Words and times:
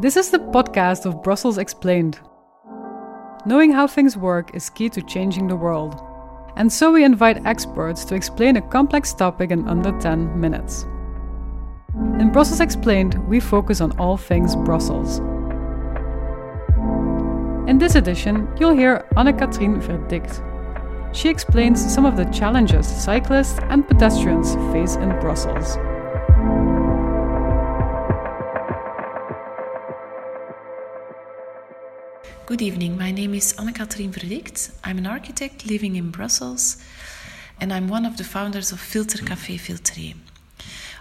This 0.00 0.16
is 0.16 0.30
the 0.30 0.38
podcast 0.38 1.04
of 1.04 1.22
Brussels 1.22 1.58
Explained. 1.58 2.20
Knowing 3.44 3.70
how 3.70 3.86
things 3.86 4.16
work 4.16 4.54
is 4.54 4.70
key 4.70 4.88
to 4.88 5.02
changing 5.02 5.46
the 5.46 5.56
world. 5.56 6.00
And 6.56 6.72
so 6.72 6.90
we 6.90 7.04
invite 7.04 7.44
experts 7.44 8.06
to 8.06 8.14
explain 8.14 8.56
a 8.56 8.62
complex 8.62 9.12
topic 9.12 9.50
in 9.50 9.68
under 9.68 9.92
10 10.00 10.40
minutes. 10.40 10.86
In 12.18 12.30
Brussels 12.32 12.60
Explained, 12.60 13.18
we 13.28 13.40
focus 13.40 13.82
on 13.82 13.92
all 13.98 14.16
things 14.16 14.56
Brussels. 14.56 15.18
In 17.68 17.76
this 17.76 17.94
edition, 17.94 18.48
you'll 18.58 18.72
hear 18.74 19.06
Anne-Katrien 19.18 19.82
Verdict. 19.82 20.40
She 21.12 21.28
explains 21.28 21.92
some 21.92 22.06
of 22.06 22.16
the 22.16 22.24
challenges 22.24 22.86
cyclists 22.86 23.58
and 23.64 23.86
pedestrians 23.86 24.54
face 24.72 24.96
in 24.96 25.10
Brussels. 25.20 25.76
Good 32.50 32.62
evening, 32.62 32.98
my 32.98 33.12
name 33.12 33.32
is 33.34 33.54
Anne-Katrien 33.60 34.10
Verdikt. 34.10 34.72
I'm 34.82 34.98
an 34.98 35.06
architect 35.06 35.66
living 35.66 35.94
in 35.94 36.10
Brussels 36.10 36.78
and 37.60 37.72
I'm 37.72 37.86
one 37.86 38.04
of 38.04 38.16
the 38.16 38.24
founders 38.24 38.72
of 38.72 38.80
Filter 38.80 39.18
Café 39.18 39.56
Filtre. 39.56 40.16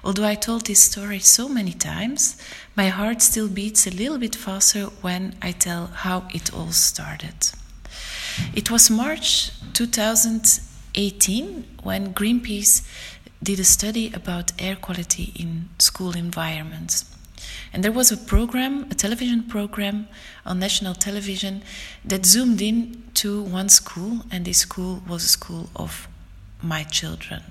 Although 0.03 0.27
I 0.27 0.35
told 0.35 0.67
this 0.67 0.83
story 0.83 1.17
so 1.17 1.49
many 1.49 1.73
times, 1.73 2.37
my 2.75 2.89
heart 2.89 3.23
still 3.23 3.47
beats 3.47 3.87
a 3.87 3.89
little 3.89 4.19
bit 4.19 4.35
faster 4.35 4.91
when 5.01 5.33
I 5.41 5.53
tell 5.53 5.87
how 5.87 6.27
it 6.35 6.53
all 6.53 6.71
started. 6.71 7.49
It 8.53 8.69
was 8.69 8.91
March 8.91 9.49
2018 9.73 11.65
when 11.81 12.13
Greenpeace 12.13 12.83
did 13.41 13.59
a 13.59 13.63
study 13.63 14.13
about 14.13 14.51
air 14.59 14.75
quality 14.75 15.33
in 15.35 15.69
school 15.79 16.15
environments. 16.15 17.05
And 17.73 17.83
there 17.83 17.91
was 17.91 18.11
a 18.11 18.17
program, 18.17 18.87
a 18.91 18.95
television 18.95 19.43
program 19.43 20.07
on 20.45 20.59
national 20.59 20.95
television 20.95 21.61
that 22.05 22.25
zoomed 22.25 22.61
in 22.61 23.03
to 23.15 23.41
one 23.41 23.69
school, 23.69 24.21
and 24.31 24.45
this 24.45 24.59
school 24.59 25.01
was 25.07 25.23
a 25.23 25.27
school 25.27 25.69
of 25.75 26.07
my 26.61 26.83
children. 26.83 27.43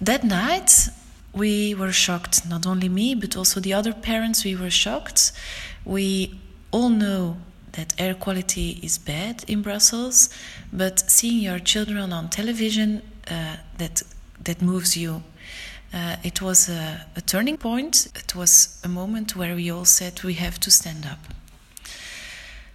That 0.00 0.24
night, 0.24 0.88
we 1.32 1.74
were 1.74 1.92
shocked, 1.92 2.46
not 2.48 2.66
only 2.66 2.88
me, 2.88 3.14
but 3.14 3.36
also 3.36 3.60
the 3.60 3.72
other 3.72 3.92
parents, 3.92 4.44
we 4.44 4.56
were 4.56 4.70
shocked. 4.70 5.32
We 5.84 6.38
all 6.70 6.88
know 6.88 7.36
that 7.72 7.94
air 7.98 8.14
quality 8.14 8.80
is 8.82 8.98
bad 8.98 9.44
in 9.48 9.62
Brussels, 9.62 10.28
but 10.72 11.00
seeing 11.10 11.38
your 11.42 11.58
children 11.58 12.12
on 12.12 12.28
television, 12.28 13.02
uh, 13.30 13.56
that, 13.78 14.02
that 14.44 14.60
moves 14.60 14.96
you 14.96 15.22
uh, 15.92 16.16
it 16.22 16.40
was 16.40 16.68
a, 16.68 17.06
a, 17.16 17.20
turning 17.20 17.56
point. 17.56 18.06
It 18.14 18.34
was 18.34 18.80
a 18.82 18.88
moment 18.88 19.36
where 19.36 19.54
we 19.54 19.70
all 19.70 19.84
said 19.84 20.22
we 20.22 20.34
have 20.34 20.58
to 20.60 20.70
stand 20.70 21.04
up. 21.04 21.18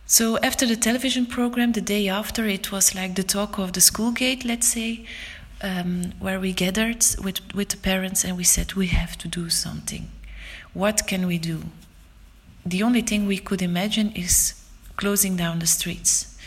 So, 0.05 0.37
after 0.37 0.65
the 0.65 0.75
television 0.75 1.25
program, 1.25 1.73
the 1.73 1.81
day 1.81 2.07
after, 2.07 2.45
it 2.45 2.71
was 2.71 2.95
like 2.95 3.15
the 3.15 3.23
talk 3.23 3.57
of 3.57 3.73
the 3.73 3.81
school 3.81 4.11
gate, 4.11 4.45
let's 4.45 4.67
say, 4.67 5.05
um, 5.61 6.13
where 6.19 6.39
we 6.39 6.53
gathered 6.53 7.03
with, 7.23 7.39
with 7.53 7.69
the 7.69 7.77
parents 7.77 8.23
and 8.23 8.37
we 8.37 8.43
said, 8.43 8.73
we 8.73 8.87
have 8.87 9.17
to 9.17 9.27
do 9.27 9.49
something. 9.49 10.09
What 10.73 11.07
can 11.07 11.25
we 11.25 11.39
do? 11.39 11.63
The 12.65 12.83
only 12.83 13.01
thing 13.01 13.25
we 13.25 13.39
could 13.39 13.61
imagine 13.61 14.11
is 14.11 14.53
closing 14.95 15.35
down 15.35 15.59
the 15.59 15.67
streets. 15.67 16.37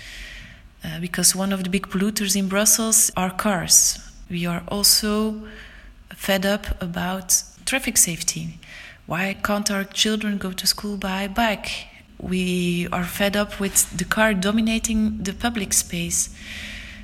Uh, 0.83 1.01
because 1.01 1.35
one 1.35 1.53
of 1.53 1.65
the 1.65 1.71
big 1.71 1.89
polluters 1.89 2.37
in 2.37 2.49
Brussels 2.49 3.11
are 3.17 3.31
cars. 3.31 3.99
We 4.31 4.47
are 4.47 4.63
also 4.69 5.43
fed 6.15 6.45
up 6.45 6.81
about 6.83 7.43
traffic 7.65 7.97
safety. 7.97 8.59
Why 9.07 9.35
can't 9.35 9.71
our 9.71 9.85
children 9.85 10.39
go 10.39 10.53
to 10.53 10.67
school 10.67 10.97
by 10.97 11.29
bike? 11.29 11.89
We 12.19 12.87
are 12.93 13.05
fed 13.05 13.37
up 13.37 13.59
with 13.59 13.97
the 13.97 14.05
car 14.05 14.35
dominating 14.35 15.23
the 15.23 15.33
public 15.33 15.73
space. 15.73 16.35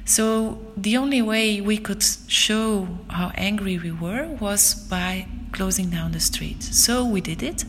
So, 0.05 0.63
the 0.77 0.97
only 0.97 1.21
way 1.21 1.61
we 1.61 1.79
could 1.79 2.05
show 2.29 2.87
how 3.09 3.33
angry 3.35 3.77
we 3.77 3.91
were 3.91 4.27
was 4.41 4.73
by 4.75 5.27
closing 5.51 5.91
down 5.91 6.13
the 6.13 6.21
street. 6.21 6.63
So, 6.63 7.05
we 7.05 7.21
did 7.21 7.43
it. 7.43 7.65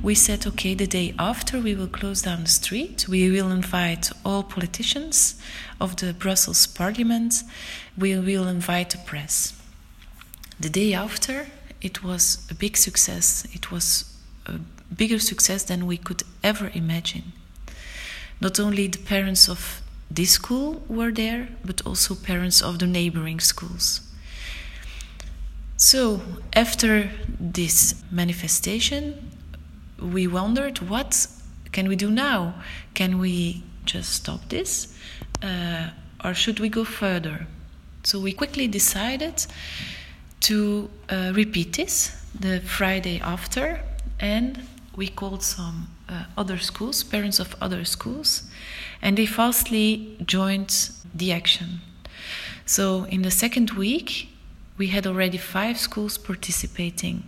We 0.00 0.14
said, 0.14 0.46
okay, 0.46 0.74
the 0.74 0.86
day 0.86 1.12
after 1.18 1.58
we 1.58 1.74
will 1.74 1.88
close 1.88 2.22
down 2.22 2.42
the 2.42 2.50
street, 2.50 3.08
we 3.08 3.30
will 3.32 3.50
invite 3.50 4.12
all 4.24 4.44
politicians 4.44 5.42
of 5.80 5.96
the 5.96 6.12
Brussels 6.12 6.68
parliament, 6.68 7.42
we 7.98 8.16
will 8.16 8.46
invite 8.46 8.90
the 8.90 8.98
press. 8.98 9.54
The 10.62 10.70
day 10.70 10.94
after, 10.94 11.48
it 11.80 12.04
was 12.04 12.46
a 12.48 12.54
big 12.54 12.76
success. 12.76 13.44
It 13.52 13.72
was 13.72 14.04
a 14.46 14.60
bigger 14.96 15.18
success 15.18 15.64
than 15.64 15.88
we 15.88 15.96
could 15.96 16.22
ever 16.44 16.70
imagine. 16.72 17.32
Not 18.40 18.60
only 18.60 18.86
the 18.86 19.00
parents 19.00 19.48
of 19.48 19.82
this 20.08 20.30
school 20.30 20.84
were 20.88 21.10
there, 21.10 21.48
but 21.64 21.84
also 21.84 22.14
parents 22.14 22.62
of 22.62 22.78
the 22.78 22.86
neighboring 22.86 23.40
schools. 23.40 24.02
So, 25.76 26.22
after 26.52 27.10
this 27.40 28.00
manifestation, 28.12 29.32
we 29.98 30.28
wondered 30.28 30.78
what 30.78 31.26
can 31.72 31.88
we 31.88 31.96
do 31.96 32.08
now? 32.08 32.54
Can 32.94 33.18
we 33.18 33.64
just 33.84 34.12
stop 34.12 34.48
this? 34.48 34.96
Uh, 35.42 35.88
or 36.24 36.34
should 36.34 36.60
we 36.60 36.68
go 36.68 36.84
further? 36.84 37.48
So, 38.04 38.20
we 38.20 38.32
quickly 38.32 38.68
decided 38.68 39.44
to 40.42 40.90
uh, 41.08 41.32
repeat 41.34 41.72
this 41.74 42.10
the 42.38 42.60
Friday 42.60 43.20
after, 43.20 43.80
and 44.18 44.66
we 44.96 45.08
called 45.08 45.42
some 45.42 45.88
uh, 46.08 46.24
other 46.36 46.58
schools, 46.58 47.02
parents 47.04 47.38
of 47.38 47.54
other 47.60 47.84
schools, 47.84 48.42
and 49.00 49.16
they 49.16 49.26
fastly 49.26 50.16
joined 50.24 50.90
the 51.14 51.32
action. 51.32 51.80
So, 52.66 53.04
in 53.04 53.22
the 53.22 53.30
second 53.30 53.70
week, 53.72 54.28
we 54.78 54.88
had 54.88 55.06
already 55.06 55.38
five 55.38 55.78
schools 55.78 56.18
participating. 56.18 57.24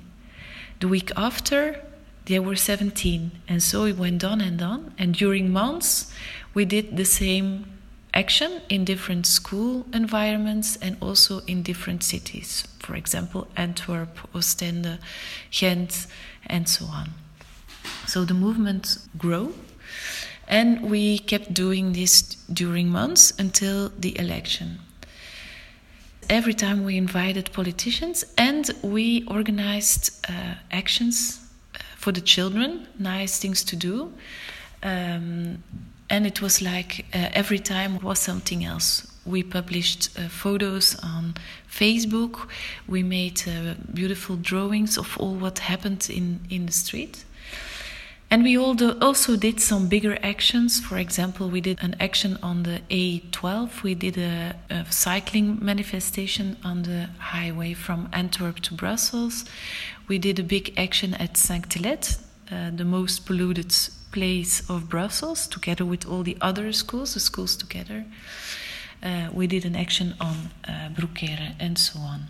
The 0.81 0.89
week 0.89 1.11
after, 1.17 1.81
there 2.27 2.43
were 2.43 2.57
17, 2.57 3.31
and 3.47 3.63
so 3.63 3.85
it 3.85 3.97
went 3.97 4.25
on 4.25 4.41
and 4.41 4.61
on. 4.63 4.95
And 4.99 5.15
during 5.15 5.53
months, 5.53 6.13
we 6.55 6.65
did 6.65 6.97
the 6.97 7.05
same 7.05 7.67
action 8.15 8.63
in 8.69 8.85
different 8.85 9.27
school 9.27 9.85
environments 9.93 10.77
and 10.77 10.97
also 11.01 11.41
in 11.47 11.63
different 11.63 12.03
cities. 12.03 12.67
For 12.79 12.95
example, 12.95 13.49
Antwerp, 13.57 14.17
Ostende, 14.33 14.99
Ghent, 15.51 16.07
and 16.47 16.69
so 16.69 16.87
on. 16.87 17.11
So 18.07 18.25
the 18.25 18.35
movement 18.35 18.99
grew, 19.19 19.55
and 20.47 20.91
we 20.91 21.19
kept 21.19 21.53
doing 21.53 21.93
this 21.93 22.23
during 22.53 22.89
months 22.89 23.33
until 23.39 23.91
the 23.99 24.19
election. 24.19 24.79
Every 26.31 26.55
time 26.55 26.85
we 26.85 26.97
invited 26.97 27.53
politicians 27.53 28.25
and 28.39 28.71
we 28.83 29.25
organized 29.27 30.27
uh, 30.29 30.55
actions 30.71 31.41
uh, 31.75 31.79
for 31.97 32.13
the 32.13 32.21
children, 32.21 32.87
nice 32.99 33.39
things 33.39 33.63
to 33.65 33.77
do. 33.77 34.13
Um, 34.83 35.63
and 36.11 36.27
it 36.27 36.41
was 36.43 36.61
like 36.61 37.07
uh, 37.15 37.29
every 37.33 37.59
time 37.59 37.99
was 38.01 38.19
something 38.19 38.65
else. 38.65 39.07
We 39.25 39.43
published 39.43 40.19
uh, 40.19 40.29
photos 40.29 40.97
on 41.03 41.35
Facebook. 41.71 42.49
We 42.87 43.03
made 43.03 43.43
uh, 43.47 43.75
beautiful 43.93 44.37
drawings 44.37 44.99
of 44.99 45.17
all 45.19 45.35
what 45.35 45.61
happened 45.61 46.09
in, 46.11 46.41
in 46.51 46.67
the 46.67 46.73
street. 46.73 47.25
And 48.31 48.43
we 48.43 48.59
also 48.59 49.37
did 49.37 49.61
some 49.61 49.87
bigger 49.89 50.19
actions. 50.23 50.81
For 50.81 50.99
example, 50.99 51.49
we 51.49 51.61
did 51.61 51.79
an 51.83 51.95
action 52.01 52.37
on 52.43 52.65
the 52.65 52.81
A12. 52.91 53.83
We 53.83 53.95
did 53.95 54.19
a, 54.19 54.57
a 54.71 54.87
cycling 54.91 55.65
manifestation 55.65 56.57
on 56.65 56.83
the 56.83 57.11
highway 57.19 57.75
from 57.75 58.09
Antwerp 58.13 58.61
to 58.61 58.75
Brussels. 58.75 59.45
We 60.09 60.19
did 60.19 60.39
a 60.39 60.43
big 60.43 60.75
action 60.77 61.15
at 61.15 61.35
Sainctelette, 61.35 62.19
uh, 62.51 62.71
the 62.75 62.85
most 62.85 63.25
polluted 63.25 63.73
place 64.15 64.63
of 64.71 64.89
Brussels, 64.89 65.49
together 65.49 65.85
with 65.85 66.07
all 66.07 66.23
the 66.23 66.37
other 66.41 66.73
schools, 66.73 67.15
the 67.15 67.21
schools 67.21 67.57
together. 67.57 68.05
Uh, 69.03 69.29
we 69.33 69.49
did 69.49 69.65
an 69.65 69.75
action 69.75 70.15
on 70.21 70.37
uh, 70.69 70.89
and 71.59 71.77
so 71.77 71.99
on. 71.99 72.29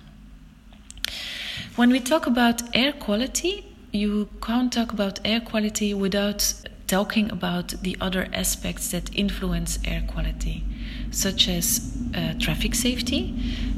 When 1.77 1.91
we 1.91 2.01
talk 2.01 2.27
about 2.27 2.63
air 2.75 2.93
quality, 2.93 3.67
you 3.93 4.29
can't 4.41 4.73
talk 4.73 4.93
about 4.93 5.21
air 5.27 5.41
quality 5.41 5.93
without 5.93 6.55
talking 6.87 7.31
about 7.31 7.75
the 7.83 7.97
other 8.01 8.29
aspects 8.33 8.91
that 8.93 9.15
influence 9.15 9.79
air 9.85 10.03
quality, 10.07 10.65
such 11.11 11.49
as 11.49 11.93
uh, 12.15 12.33
traffic 12.39 12.75
safety, 12.75 13.35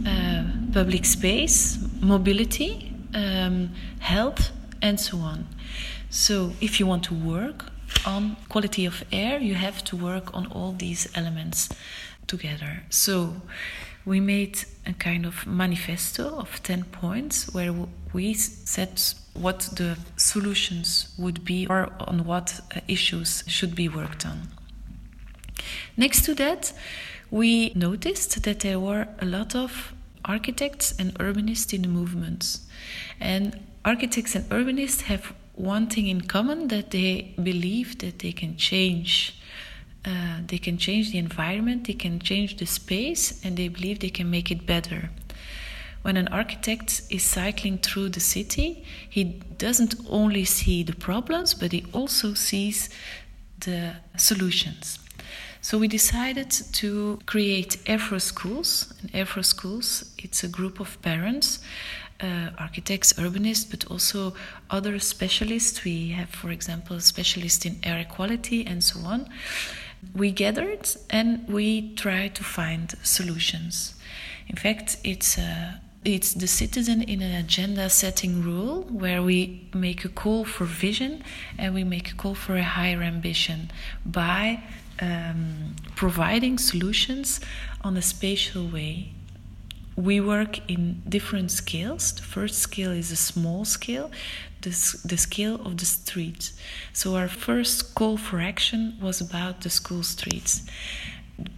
uh, 0.07 0.45
public 0.73 1.05
space, 1.05 1.79
mobility, 2.01 2.93
um, 3.15 3.71
health, 3.99 4.53
and 4.81 5.01
so 5.01 5.19
on. 5.19 5.49
So, 6.09 6.53
if 6.61 6.79
you 6.79 6.87
want 6.87 7.03
to 7.05 7.15
work 7.15 7.73
on 8.05 8.37
quality 8.49 8.87
of 8.87 9.05
air, 9.13 9.39
you 9.39 9.55
have 9.55 9.83
to 9.85 9.97
work 9.97 10.35
on 10.35 10.47
all 10.47 10.73
these 10.73 11.09
elements 11.15 11.69
together. 12.27 12.83
So 12.91 13.43
we 14.05 14.21
made 14.21 14.65
a 14.87 14.93
kind 14.93 15.27
of 15.27 15.47
manifesto 15.47 16.37
of 16.39 16.63
10 16.63 16.85
points 16.85 17.53
where 17.53 17.75
we 18.13 18.35
set 18.35 19.15
what 19.35 19.61
the 19.77 19.99
solutions 20.17 21.13
would 21.19 21.45
be 21.45 21.67
or 21.67 21.93
on 22.01 22.25
what 22.25 22.61
uh, 22.75 22.81
issues 22.89 23.45
should 23.47 23.75
be 23.75 23.89
worked 23.89 24.25
on. 24.25 24.49
Next 25.97 26.25
to 26.25 26.35
that, 26.35 26.73
we 27.31 27.73
noticed 27.75 28.43
that 28.45 28.61
there 28.61 28.79
were 28.79 29.09
a 29.19 29.25
lot 29.25 29.55
of 29.55 29.93
architects 30.25 30.95
and 30.99 31.15
urbanists 31.19 31.75
in 31.75 31.83
the 31.83 31.89
movement. 31.89 32.59
And 33.21 33.59
architects 33.85 34.35
and 34.35 34.45
urbanists 34.51 35.03
have 35.03 35.33
one 35.57 35.89
thing 35.89 36.07
in 36.07 36.21
common 36.23 36.69
that 36.69 36.91
they 36.91 37.35
believe 37.43 37.99
that 37.99 38.21
they 38.21 38.33
can 38.33 38.57
change. 38.57 39.41
Uh, 40.05 40.39
they 40.47 40.59
can 40.59 40.79
change 40.79 41.11
the 41.11 41.19
environment, 41.19 41.87
they 41.87 41.95
can 41.95 42.21
change 42.21 42.59
the 42.59 42.67
space, 42.67 43.45
and 43.45 43.57
they 43.57 43.67
believe 43.67 43.99
they 43.99 44.11
can 44.11 44.31
make 44.31 44.53
it 44.53 44.65
better. 44.65 45.11
When 46.03 46.17
an 46.17 46.29
architect 46.29 47.03
is 47.11 47.25
cycling 47.25 47.79
through 47.79 48.11
the 48.11 48.21
city, 48.21 48.85
he 49.11 49.25
doesn't 49.59 49.97
only 50.09 50.45
see 50.45 50.85
the 50.85 50.95
problems, 50.95 51.55
but 51.55 51.73
he 51.73 51.85
also 51.93 52.35
sees 52.35 52.89
the 53.59 53.95
solutions. 54.17 55.01
So 55.61 55.79
we 55.79 55.89
decided 55.89 56.53
to 56.75 57.19
create 57.27 57.79
Afro 57.89 58.19
Schools. 58.19 58.95
And 59.03 59.13
Afro 59.13 59.43
Schools, 59.43 60.15
it's 60.17 60.45
a 60.45 60.49
group 60.49 60.79
of 60.79 61.03
parents, 61.03 61.59
uh, 62.21 62.51
architects, 62.59 63.13
urbanists, 63.15 63.71
but 63.71 63.85
also 63.91 64.35
other 64.71 64.99
specialists. 64.99 65.85
We 65.85 66.09
have, 66.11 66.31
for 66.31 66.51
example, 66.51 67.01
specialists 67.01 67.65
in 67.65 67.79
air 67.83 68.05
quality 68.09 68.67
and 68.67 68.83
so 68.83 69.01
on. 69.01 69.29
We 70.15 70.31
gathered 70.31 70.89
and 71.11 71.49
we 71.49 71.95
tried 71.95 72.35
to 72.37 72.45
find 72.45 72.95
solutions. 73.03 73.95
In 74.49 74.57
fact, 74.57 74.97
it's 75.03 75.39
a 75.39 75.81
it's 76.05 76.35
the 76.35 76.47
citizen 76.47 77.03
in 77.03 77.21
an 77.21 77.35
agenda 77.35 77.91
setting 77.91 78.41
rule 78.41 78.83
where 78.83 79.21
we 79.25 79.69
make 79.75 80.05
a 80.05 80.09
call 80.09 80.45
for 80.45 80.65
vision 80.65 81.25
and 81.59 81.75
we 81.75 81.83
make 81.83 82.13
a 82.13 82.15
call 82.15 82.37
for 82.37 82.55
a 82.55 82.63
higher 82.63 83.03
ambition 83.03 83.73
by 84.05 84.63
um, 85.01 85.75
providing 85.97 86.59
solutions 86.59 87.41
on 87.83 87.97
a 87.97 88.03
spatial 88.03 88.69
way. 88.69 89.16
We 89.97 90.21
work 90.21 90.61
in 90.71 91.03
different 91.09 91.51
scales. 91.51 92.13
The 92.13 92.23
first 92.23 92.59
scale 92.59 92.93
is 92.93 93.11
a 93.11 93.17
small 93.17 93.65
scale, 93.65 94.11
the, 94.61 94.71
the 95.05 95.17
scale 95.17 95.55
of 95.67 95.79
the 95.79 95.87
street. 95.87 96.53
So, 96.93 97.17
our 97.17 97.29
first 97.29 97.95
call 97.95 98.19
for 98.19 98.41
action 98.41 98.99
was 99.01 99.21
about 99.21 99.63
the 99.63 99.71
school 99.71 100.03
streets 100.03 100.63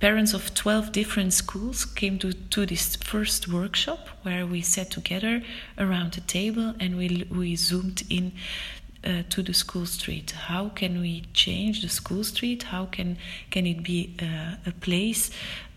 parents 0.01 0.35
of 0.35 0.55
12 0.55 0.93
different 0.93 1.33
schools 1.33 1.85
came 1.85 2.19
to, 2.19 2.33
to 2.33 2.67
this 2.67 2.97
first 2.97 3.49
workshop 3.49 4.09
where 4.23 4.47
we 4.47 4.61
sat 4.61 4.91
together 4.91 5.43
around 5.79 6.13
the 6.13 6.21
table 6.23 6.75
and 6.81 6.97
we, 6.97 7.27
we 7.31 7.55
zoomed 7.55 8.03
in 8.11 8.33
uh, 9.09 9.23
to 9.31 9.43
the 9.43 9.55
school 9.55 9.87
street. 9.87 10.33
How 10.33 10.69
can 10.69 11.01
we 11.01 11.25
change 11.33 11.83
the 11.83 11.89
school 11.89 12.23
street? 12.23 12.65
How 12.65 12.87
can, 12.87 13.17
can 13.51 13.67
it 13.67 13.83
be 13.83 14.15
uh, 14.21 14.57
a 14.67 14.73
place 14.73 15.31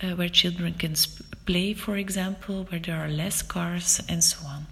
uh, 0.04 0.12
where 0.12 0.30
children 0.30 0.74
can 0.74 0.96
play, 1.46 1.74
for 1.74 1.96
example, 1.96 2.66
where 2.70 2.80
there 2.80 2.98
are 2.98 3.08
less 3.08 3.42
cars 3.42 4.02
and 4.10 4.24
so 4.24 4.46
on? 4.46 4.66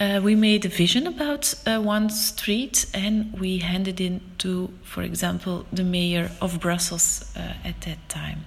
Uh, 0.00 0.20
we 0.20 0.34
made 0.34 0.64
a 0.64 0.68
vision 0.68 1.06
about 1.06 1.54
uh, 1.66 1.78
one 1.80 2.10
street 2.10 2.86
and 2.92 3.38
we 3.38 3.58
handed 3.58 4.00
it 4.00 4.20
to, 4.38 4.68
for 4.82 5.02
example, 5.02 5.64
the 5.72 5.84
mayor 5.84 6.32
of 6.40 6.58
Brussels 6.60 7.32
uh, 7.36 7.52
at 7.64 7.80
that 7.82 8.08
time. 8.08 8.44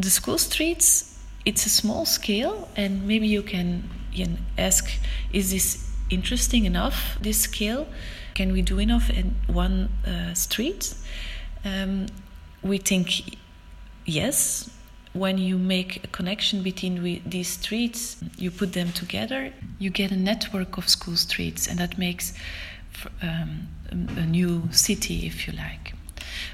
The 0.00 0.08
school 0.08 0.38
streets, 0.38 1.18
it's 1.44 1.66
a 1.66 1.68
small 1.68 2.06
scale, 2.06 2.68
and 2.76 3.06
maybe 3.06 3.26
you 3.26 3.42
can, 3.42 3.90
you 4.12 4.24
can 4.24 4.38
ask, 4.56 4.90
is 5.32 5.50
this 5.50 5.87
interesting 6.10 6.64
enough, 6.64 7.18
this 7.20 7.40
scale? 7.40 7.86
Can 8.34 8.52
we 8.52 8.62
do 8.62 8.78
enough 8.78 9.10
in 9.10 9.34
one 9.46 9.88
uh, 10.06 10.34
street? 10.34 10.94
Um, 11.64 12.06
we 12.62 12.78
think 12.78 13.36
yes, 14.04 14.70
when 15.12 15.38
you 15.38 15.58
make 15.58 16.04
a 16.04 16.06
connection 16.08 16.62
between 16.62 17.22
these 17.26 17.48
streets, 17.48 18.16
you 18.36 18.50
put 18.50 18.72
them 18.72 18.92
together, 18.92 19.52
you 19.78 19.90
get 19.90 20.10
a 20.10 20.16
network 20.16 20.78
of 20.78 20.88
school 20.88 21.16
streets, 21.16 21.66
and 21.66 21.78
that 21.78 21.98
makes 21.98 22.34
um, 23.22 23.68
a 23.90 24.26
new 24.26 24.68
city, 24.70 25.26
if 25.26 25.46
you 25.46 25.54
like. 25.54 25.94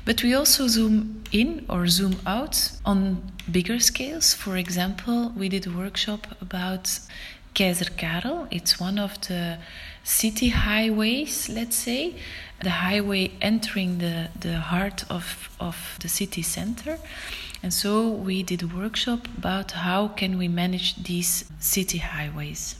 But 0.04 0.22
we 0.22 0.34
also 0.34 0.68
zoom 0.68 1.24
in 1.32 1.64
or 1.68 1.86
zoom 1.86 2.16
out 2.26 2.70
on 2.84 3.32
bigger 3.50 3.78
scales. 3.80 4.34
For 4.34 4.56
example, 4.56 5.32
we 5.36 5.48
did 5.48 5.66
a 5.66 5.70
workshop 5.70 6.26
about 6.40 6.98
Keizer 7.54 7.96
Karel. 7.96 8.48
It's 8.50 8.80
one 8.80 8.98
of 8.98 9.20
the 9.28 9.58
city 10.02 10.48
highways, 10.48 11.48
let's 11.48 11.76
say, 11.76 12.14
the 12.62 12.70
highway 12.70 13.30
entering 13.40 13.98
the, 13.98 14.28
the 14.38 14.58
heart 14.58 15.04
of, 15.08 15.48
of 15.60 15.96
the 16.00 16.08
city 16.08 16.42
center. 16.42 16.98
And 17.62 17.72
so 17.72 18.08
we 18.08 18.42
did 18.42 18.62
a 18.62 18.66
workshop 18.66 19.26
about 19.38 19.70
how 19.72 20.08
can 20.08 20.36
we 20.36 20.48
manage 20.48 21.02
these 21.02 21.44
city 21.60 21.98
highways. 21.98 22.76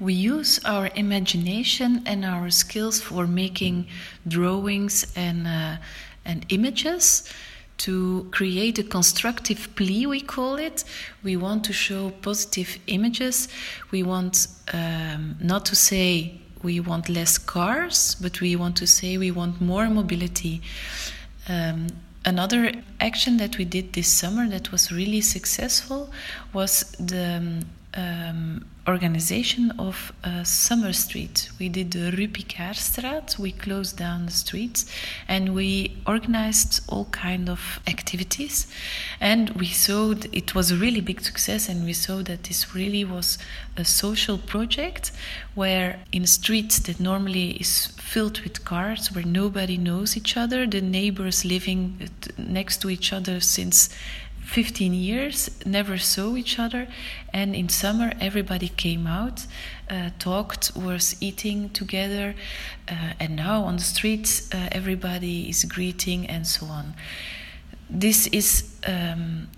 We 0.00 0.12
use 0.12 0.60
our 0.64 0.90
imagination 0.96 2.02
and 2.04 2.24
our 2.24 2.50
skills 2.50 3.00
for 3.00 3.26
making 3.26 3.86
drawings 4.26 5.06
and, 5.14 5.46
uh, 5.46 5.76
and 6.24 6.44
images 6.48 7.32
to 7.78 8.28
create 8.30 8.78
a 8.78 8.84
constructive 8.84 9.68
plea, 9.74 10.06
we 10.06 10.20
call 10.20 10.56
it. 10.56 10.84
We 11.22 11.36
want 11.36 11.64
to 11.64 11.72
show 11.72 12.10
positive 12.22 12.78
images. 12.86 13.48
We 13.90 14.02
want 14.02 14.46
um, 14.72 15.36
not 15.40 15.64
to 15.66 15.76
say 15.76 16.40
we 16.62 16.80
want 16.80 17.08
less 17.08 17.36
cars, 17.36 18.16
but 18.20 18.40
we 18.40 18.56
want 18.56 18.76
to 18.76 18.86
say 18.86 19.18
we 19.18 19.30
want 19.30 19.60
more 19.60 19.88
mobility. 19.90 20.62
Um, 21.48 21.88
Another 22.26 22.72
action 23.00 23.36
that 23.36 23.58
we 23.58 23.66
did 23.66 23.92
this 23.92 24.08
summer 24.08 24.48
that 24.48 24.72
was 24.72 24.90
really 24.90 25.20
successful 25.20 26.10
was 26.54 26.80
the 26.98 27.62
um, 27.96 28.64
organization 28.86 29.70
of 29.78 30.12
uh, 30.24 30.44
Summer 30.44 30.92
Street. 30.92 31.48
We 31.58 31.68
did 31.68 31.92
the 31.92 32.10
Rue 32.10 32.28
Picardstraat. 32.28 33.38
We 33.38 33.52
closed 33.52 33.96
down 33.96 34.26
the 34.26 34.32
streets 34.32 34.84
and 35.26 35.54
we 35.54 35.96
organized 36.06 36.82
all 36.88 37.06
kind 37.06 37.48
of 37.48 37.80
activities. 37.86 38.66
And 39.20 39.50
we 39.50 39.66
saw 39.66 40.14
it 40.32 40.54
was 40.54 40.70
a 40.70 40.76
really 40.76 41.00
big 41.00 41.20
success. 41.22 41.68
And 41.68 41.84
we 41.84 41.94
saw 41.94 42.22
that 42.22 42.44
this 42.44 42.74
really 42.74 43.04
was 43.04 43.38
a 43.76 43.84
social 43.84 44.38
project 44.38 45.12
where 45.54 46.00
in 46.12 46.26
streets 46.26 46.78
that 46.80 47.00
normally 47.00 47.52
is 47.52 47.86
filled 47.86 48.40
with 48.40 48.64
cars, 48.64 49.12
where 49.12 49.24
nobody 49.24 49.78
knows 49.78 50.16
each 50.16 50.36
other, 50.36 50.66
the 50.66 50.80
neighbors 50.80 51.44
living 51.44 52.10
next 52.36 52.82
to 52.82 52.90
each 52.90 53.12
other 53.12 53.40
since 53.40 53.88
15 54.44 54.94
years, 54.94 55.50
never 55.64 55.98
saw 55.98 56.36
each 56.36 56.58
other, 56.58 56.86
and 57.32 57.54
in 57.56 57.68
summer 57.68 58.12
everybody 58.20 58.68
came 58.68 59.06
out, 59.06 59.46
uh, 59.90 60.10
talked, 60.18 60.72
was 60.76 61.16
eating 61.20 61.70
together, 61.70 62.34
uh, 62.88 63.12
and 63.18 63.36
now 63.36 63.62
on 63.62 63.76
the 63.76 63.82
streets 63.82 64.52
uh, 64.54 64.68
everybody 64.70 65.48
is 65.48 65.64
greeting 65.64 66.26
and 66.26 66.46
so 66.46 66.66
on. 66.66 66.94
This 67.88 68.26
is 68.28 68.74
um, 68.86 69.48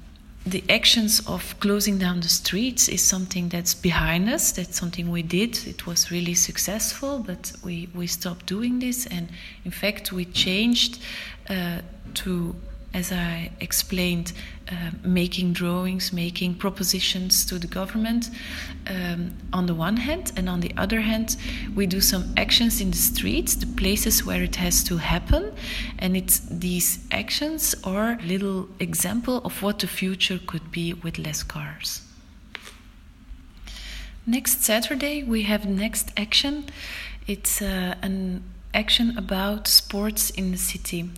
the 0.46 0.62
actions 0.70 1.26
of 1.26 1.58
closing 1.58 1.98
down 1.98 2.20
the 2.20 2.28
streets 2.28 2.88
is 2.88 3.02
something 3.02 3.48
that's 3.48 3.74
behind 3.74 4.28
us. 4.28 4.52
That's 4.52 4.78
something 4.78 5.10
we 5.10 5.22
did. 5.22 5.66
It 5.66 5.86
was 5.86 6.12
really 6.12 6.34
successful, 6.34 7.18
but 7.18 7.52
we, 7.64 7.88
we 7.94 8.06
stopped 8.06 8.46
doing 8.46 8.78
this, 8.78 9.06
and 9.06 9.28
in 9.64 9.72
fact 9.72 10.12
we 10.12 10.24
changed 10.24 11.00
uh, 11.50 11.80
to 12.14 12.54
as 12.94 13.12
I 13.12 13.50
explained, 13.60 14.32
uh, 14.70 14.90
making 15.04 15.52
drawings, 15.52 16.12
making 16.12 16.54
propositions 16.54 17.44
to 17.46 17.58
the 17.58 17.66
government 17.66 18.30
um, 18.86 19.32
on 19.52 19.66
the 19.66 19.74
one 19.74 19.96
hand, 19.96 20.32
and 20.36 20.48
on 20.48 20.60
the 20.60 20.72
other 20.76 21.00
hand, 21.00 21.36
we 21.74 21.86
do 21.86 22.00
some 22.00 22.32
actions 22.36 22.80
in 22.80 22.90
the 22.90 22.96
streets, 22.96 23.54
the 23.54 23.66
places 23.66 24.24
where 24.24 24.42
it 24.42 24.56
has 24.56 24.82
to 24.84 24.96
happen, 24.96 25.52
and 25.98 26.16
it's 26.16 26.40
these 26.40 26.98
actions 27.10 27.74
are 27.84 28.18
little 28.24 28.68
example 28.80 29.38
of 29.44 29.62
what 29.62 29.78
the 29.78 29.86
future 29.86 30.38
could 30.46 30.70
be 30.70 30.94
with 30.94 31.18
less 31.18 31.42
cars. 31.42 32.02
Next 34.26 34.64
Saturday 34.64 35.22
we 35.22 35.42
have 35.42 35.66
next 35.66 36.10
action. 36.16 36.64
It's 37.28 37.62
uh, 37.62 37.94
an 38.02 38.42
action 38.76 39.16
about 39.16 39.66
sports 39.66 40.30
in 40.30 40.52
the 40.52 40.58
city. 40.58 41.10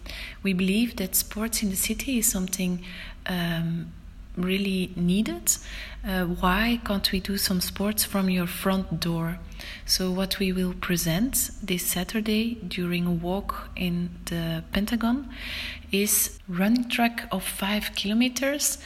We 0.43 0.53
believe 0.53 0.97
that 0.97 1.17
sports 1.17 1.63
in 1.63 1.71
the 1.71 1.77
city 1.77 2.19
is 2.19 2.27
something 2.31 2.85
um, 3.27 3.93
really 4.37 4.93
needed. 4.95 5.57
Uh, 6.07 6.25
why 6.25 6.81
can't 6.85 7.11
we 7.11 7.19
do 7.19 7.37
some 7.37 7.61
sports 7.61 8.05
from 8.05 8.31
your 8.31 8.47
front 8.47 9.01
door? 9.01 9.39
So, 9.85 10.13
what 10.13 10.39
we 10.39 10.53
will 10.53 10.75
present 10.75 11.51
this 11.61 11.85
Saturday 11.85 12.55
during 12.55 13.07
a 13.07 13.11
walk 13.11 13.71
in 13.75 14.11
the 14.27 14.63
Pentagon 14.73 15.29
is 15.91 16.39
running 16.47 16.89
track 16.89 17.27
of 17.33 17.43
five 17.43 17.91
kilometers 17.97 18.79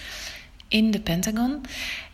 in 0.73 0.91
the 0.91 0.99
Pentagon, 0.99 1.63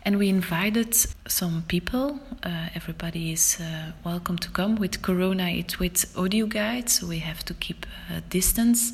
and 0.03 0.19
we 0.19 0.27
invited 0.27 0.93
some 1.27 1.63
people. 1.67 2.19
Uh, 2.43 2.67
everybody 2.75 3.31
is 3.31 3.57
uh, 3.59 3.91
welcome 4.03 4.37
to 4.37 4.49
come. 4.49 4.75
With 4.75 5.01
Corona, 5.01 5.49
it's 5.49 5.79
with 5.79 6.13
audio 6.17 6.45
guide, 6.45 6.89
so 6.89 7.07
we 7.07 7.19
have 7.19 7.43
to 7.45 7.53
keep 7.53 7.85
a 8.13 8.21
distance, 8.21 8.93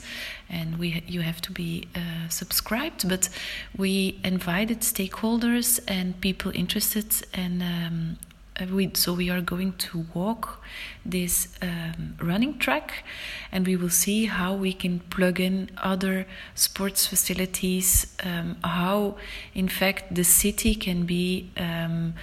and 0.49 0.77
we 0.77 1.03
you 1.07 1.21
have 1.21 1.41
to 1.41 1.51
be 1.51 1.87
uh, 1.95 2.29
subscribed. 2.29 3.09
But 3.09 3.29
we 3.75 4.19
invited 4.23 4.81
stakeholders 4.81 5.79
and 5.87 6.19
people 6.21 6.51
interested, 6.53 7.07
and 7.33 7.61
um, 7.61 8.17
uh, 8.21 8.34
we, 8.71 8.91
so 8.93 9.13
we 9.13 9.29
are 9.29 9.41
going 9.41 9.73
to 9.73 10.05
walk 10.13 10.63
this 11.05 11.49
um, 11.61 12.15
running 12.21 12.57
track 12.57 13.03
and 13.51 13.67
we 13.67 13.75
will 13.75 13.89
see 13.89 14.25
how 14.25 14.53
we 14.53 14.71
can 14.71 14.99
plug 14.99 15.39
in 15.39 15.69
other 15.77 16.25
sports 16.55 17.05
facilities 17.05 18.15
um, 18.23 18.57
how 18.63 19.17
in 19.53 19.67
fact 19.67 20.15
the 20.15 20.23
city 20.23 20.73
can 20.73 21.05
be 21.05 21.51
um, 21.57 22.13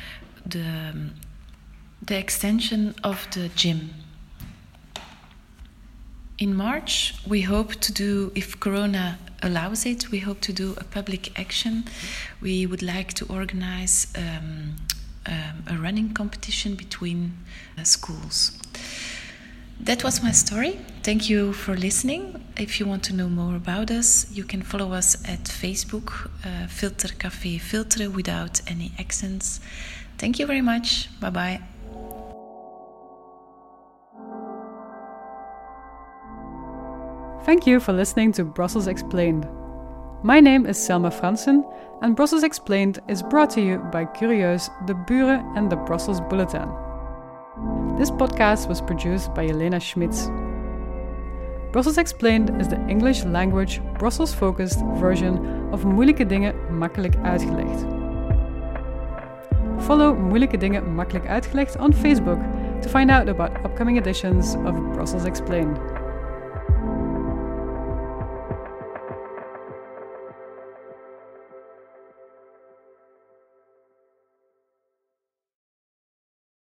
the, 0.47 1.11
the 2.03 2.17
extension 2.17 2.95
of 3.05 3.29
the 3.33 3.49
gym. 3.51 3.91
In 6.39 6.55
march 6.55 7.15
we 7.27 7.43
hope 7.43 7.75
to 7.75 7.93
do 7.93 8.33
if 8.35 8.59
corona 8.59 9.19
allows 9.43 9.85
it 9.85 10.11
we 10.11 10.21
hope 10.21 10.41
to 10.41 10.53
do 10.53 10.75
a 10.79 10.85
public 10.85 11.39
action. 11.39 11.85
We 12.41 12.67
would 12.67 12.83
like 12.83 13.13
to 13.15 13.27
organize 13.27 14.07
um, 14.17 14.77
um, 15.27 15.65
a 15.69 15.77
running 15.79 16.15
competition 16.15 16.75
between 16.75 17.37
uh, 17.79 17.85
schools. 17.85 18.59
That 19.81 20.05
was 20.05 20.23
my 20.23 20.31
story. 20.31 20.79
Thank 21.03 21.29
you 21.29 21.53
for 21.53 21.77
listening. 21.77 22.45
If 22.57 22.79
you 22.79 22.87
want 22.87 23.03
to 23.05 23.15
know 23.15 23.29
more 23.29 23.57
about 23.57 23.91
us, 23.91 24.31
you 24.31 24.45
can 24.45 24.63
follow 24.63 24.93
us 24.93 25.17
at 25.29 25.45
Facebook, 25.45 26.31
uh, 26.45 26.69
Filter 26.69 27.09
Café 27.09 27.61
Filter 27.61 28.09
without 28.09 28.61
any 28.69 28.93
accents. 28.99 29.59
Thank 30.19 30.39
you 30.39 30.47
very 30.47 30.61
much. 30.61 31.09
Bye 31.21 31.31
bye. 31.31 31.61
Thank 37.45 37.67
you 37.67 37.81
for 37.81 37.93
listening 37.93 38.31
to 38.35 38.45
Brussels 38.45 38.87
Explained. 38.87 39.49
My 40.25 40.39
name 40.39 40.67
is 40.67 40.79
Selma 40.79 41.11
Fransen, 41.11 41.65
and 42.01 42.15
Brussels 42.15 42.45
Explained 42.45 43.01
is 43.09 43.25
brought 43.25 43.51
to 43.51 43.61
you 43.61 43.79
by 43.91 44.05
Curieus, 44.05 44.71
De 44.87 44.95
Buren, 44.95 45.45
and 45.57 45.69
the 45.69 45.75
Brussels 45.75 46.21
Bulletin. 46.21 46.69
This 47.99 48.09
podcast 48.09 48.69
was 48.69 48.81
produced 48.81 49.35
by 49.35 49.49
Elena 49.49 49.81
Schmitz. 49.81 50.31
Brussels 51.73 51.99
Explained 51.99 52.51
is 52.61 52.69
the 52.69 52.79
English 52.89 53.25
language, 53.25 53.81
Brussels 53.99 54.33
focused 54.33 54.79
version 55.01 55.73
of 55.73 55.85
Moeilijke 55.85 56.27
Dingen 56.27 56.55
Makkelijk 56.79 57.17
Uitgelegd. 57.25 57.85
Follow 59.79 60.17
Moeilijke 60.19 60.57
Dingen 60.57 60.95
Makkelijk 60.95 61.27
Uitgelegd 61.27 61.79
on 61.79 61.93
Facebook 61.93 62.39
to 62.81 62.89
find 62.89 63.11
out 63.11 63.29
about 63.29 63.51
upcoming 63.65 63.99
editions 63.99 64.55
of 64.55 64.93
Brussels 64.93 65.25
Explained. 65.25 65.92